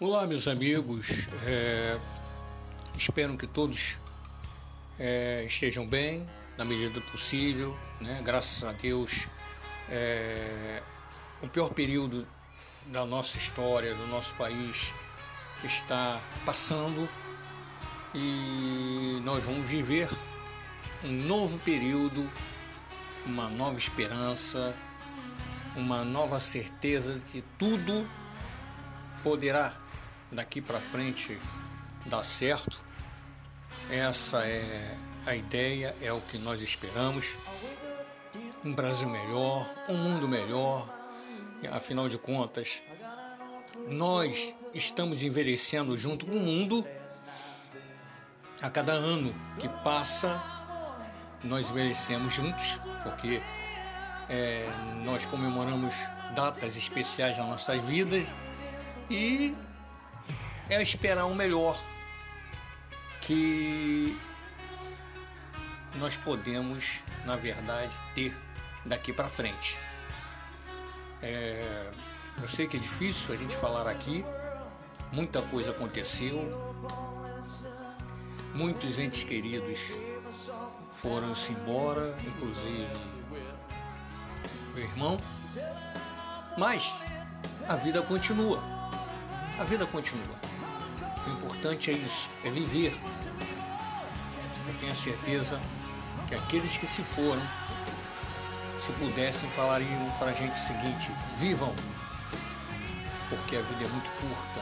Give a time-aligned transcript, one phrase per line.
[0.00, 1.28] Olá, meus amigos.
[1.46, 1.96] É,
[2.98, 3.96] espero que todos
[4.98, 6.28] é, estejam bem,
[6.58, 7.78] na medida do possível.
[8.00, 8.20] Né?
[8.24, 9.28] Graças a Deus,
[9.88, 10.82] é,
[11.40, 12.26] o pior período
[12.86, 14.92] da nossa história, do nosso país,
[15.62, 17.08] está passando
[18.12, 20.08] e nós vamos viver
[21.04, 22.28] um novo período,
[23.24, 24.74] uma nova esperança,
[25.76, 28.04] uma nova certeza de que tudo
[29.22, 29.83] poderá
[30.30, 31.38] daqui para frente
[32.06, 32.78] dar certo.
[33.90, 37.26] Essa é a ideia, é o que nós esperamos.
[38.64, 40.88] Um Brasil melhor, um mundo melhor.
[41.70, 42.82] Afinal de contas,
[43.88, 46.86] nós estamos envelhecendo junto com o mundo.
[48.60, 50.42] A cada ano que passa,
[51.42, 53.42] nós envelhecemos juntos, porque
[54.28, 54.66] é,
[55.04, 55.94] nós comemoramos
[56.34, 58.26] datas especiais na nossa vida
[59.10, 59.54] e
[60.68, 61.78] é esperar o melhor
[63.20, 64.16] que
[65.96, 68.36] nós podemos, na verdade, ter
[68.84, 69.78] daqui para frente.
[71.22, 71.90] É,
[72.42, 74.24] eu sei que é difícil a gente falar aqui,
[75.12, 76.36] muita coisa aconteceu,
[78.52, 79.92] muitos entes queridos
[80.90, 82.88] foram-se embora, inclusive
[84.74, 85.16] meu irmão,
[86.58, 87.04] mas
[87.68, 88.60] a vida continua.
[89.58, 90.34] A vida continua.
[91.26, 92.94] O importante é isso, é viver.
[94.66, 95.60] Eu tenho a certeza
[96.28, 97.42] que aqueles que se foram,
[98.80, 101.74] se pudessem, falariam para a gente o seguinte: vivam,
[103.28, 104.60] porque a vida é muito curta.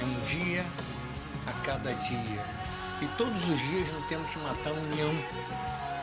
[0.00, 0.64] É um dia
[1.46, 2.44] a cada dia.
[3.00, 5.12] E todos os dias nós temos que matar a união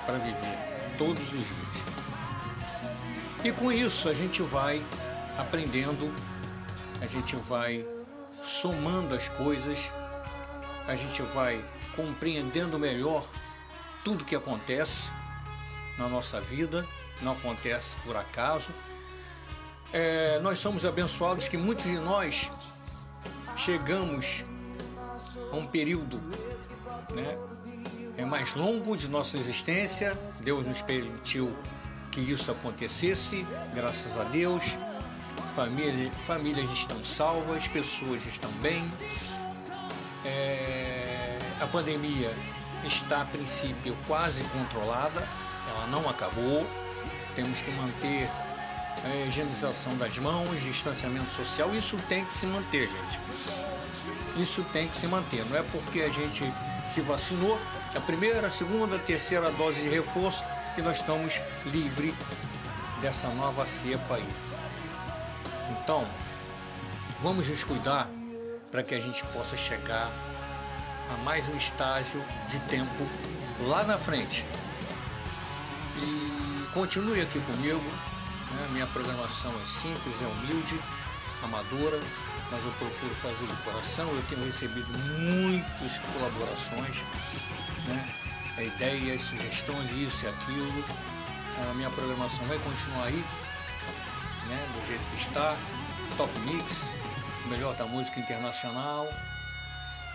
[0.06, 0.58] para viver.
[0.98, 1.90] Todos os dias.
[3.44, 4.86] E com isso a gente vai
[5.38, 6.14] aprendendo,
[7.02, 7.86] a gente vai
[8.42, 9.94] somando as coisas,
[10.88, 11.64] a gente vai
[11.96, 13.26] compreendendo melhor
[14.04, 15.12] tudo que acontece
[15.98, 16.86] na nossa vida,
[17.22, 18.72] não acontece por acaso.
[19.92, 22.52] É, nós somos abençoados que muitos de nós
[23.56, 24.46] chegamos
[25.52, 26.22] a um período
[27.14, 27.38] né,
[28.18, 30.18] é mais longo de nossa existência.
[30.42, 31.56] Deus nos permitiu
[32.12, 34.78] que isso acontecesse, graças a Deus.
[35.54, 38.90] Família, famílias estão salvas, pessoas estão bem.
[40.24, 42.32] É, a pandemia
[42.84, 45.28] está, a princípio, quase controlada,
[45.70, 46.66] ela não acabou.
[47.36, 48.30] Temos que manter
[49.04, 53.20] a higienização das mãos, distanciamento social, isso tem que se manter, gente.
[54.38, 55.46] Isso tem que se manter.
[55.46, 56.44] Não é porque a gente
[56.86, 57.60] se vacinou,
[57.96, 60.44] a primeira, a segunda, a terceira dose de reforço,
[60.76, 62.14] que nós estamos livres
[63.02, 64.49] dessa nova cepa aí.
[65.70, 66.06] Então,
[67.22, 68.08] vamos nos cuidar
[68.72, 70.10] para que a gente possa chegar
[71.12, 73.08] a mais um estágio de tempo
[73.62, 74.46] lá na frente.
[75.98, 77.84] E continue aqui comigo.
[78.52, 78.68] Né?
[78.72, 80.80] Minha programação é simples, é humilde,
[81.44, 82.00] amadora,
[82.52, 84.08] mas eu procuro fazer de coração.
[84.08, 84.88] Eu tenho recebido
[85.20, 87.04] muitas colaborações,
[87.88, 88.10] né?
[88.64, 90.86] ideias, sugestões, isso e aquilo.
[91.70, 93.24] A minha programação vai continuar aí,
[94.50, 94.68] né?
[94.76, 95.56] do jeito que está.
[96.18, 96.92] Top Mix,
[97.48, 99.08] melhor da música internacional.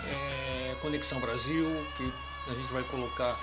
[0.06, 2.12] É, Conexão Brasil, que
[2.50, 3.38] a gente vai colocar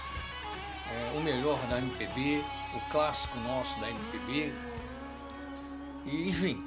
[0.91, 2.43] é, o melhor da MPB,
[2.75, 4.53] o clássico nosso da MPB.
[6.05, 6.63] E, enfim,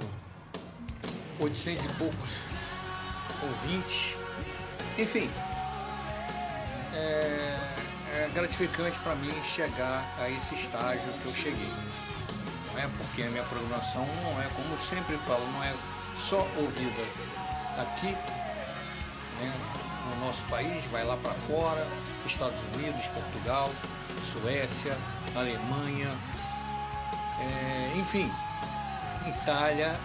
[1.39, 2.41] 800 e poucos
[3.41, 4.15] ouvintes.
[4.97, 5.29] Enfim,
[6.95, 7.57] é,
[8.13, 11.73] é gratificante para mim chegar a esse estágio que eu cheguei.
[12.73, 15.73] Não é porque a minha programação não é, como sempre falo, não é
[16.15, 17.03] só ouvida
[17.77, 19.53] aqui né,
[20.09, 21.85] no nosso país, vai lá para fora,
[22.25, 23.71] Estados Unidos, Portugal,
[24.21, 24.97] Suécia,
[25.35, 26.09] Alemanha,
[27.39, 28.31] é, enfim,
[29.27, 29.95] Itália,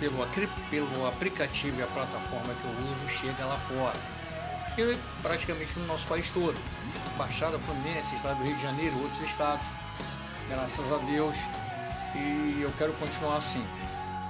[0.00, 0.26] pelo,
[0.70, 4.16] pelo aplicativo e a plataforma que eu uso, chega lá fora.
[4.78, 6.56] E praticamente no nosso país todo.
[7.16, 9.66] Baixada Fluminense, Estado do Rio de Janeiro, outros estados.
[10.48, 11.36] Graças a Deus.
[12.14, 13.64] E eu quero continuar assim,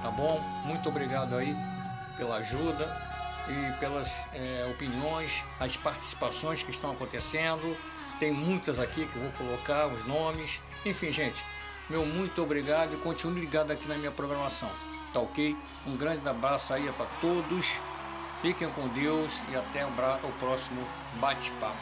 [0.03, 0.41] tá bom?
[0.65, 1.57] Muito obrigado aí
[2.17, 3.07] pela ajuda
[3.49, 7.77] e pelas é, opiniões, as participações que estão acontecendo.
[8.19, 10.63] Tem muitas aqui que eu vou colocar os nomes.
[10.85, 11.45] Enfim, gente,
[11.91, 14.71] meu muito obrigado e continue ligado aqui na minha programação.
[15.13, 15.57] Tá ok?
[15.87, 17.81] Um grande abraço aí para todos.
[18.47, 19.91] Fiquem com Deus e até o,
[20.39, 20.81] próximo
[21.19, 21.77] bate-papo.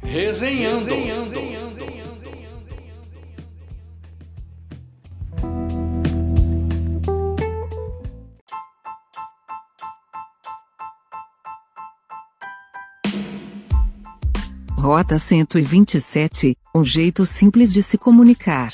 [0.00, 0.84] Resenhando.
[0.84, 1.77] Resenhando.
[14.78, 18.70] Rota 127, um jeito simples de se comunicar.